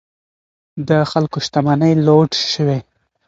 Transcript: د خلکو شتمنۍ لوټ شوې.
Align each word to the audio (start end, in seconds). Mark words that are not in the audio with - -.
د 0.87 0.89
خلکو 1.11 1.37
شتمنۍ 1.45 1.93
لوټ 2.05 2.31
شوې. 2.53 2.79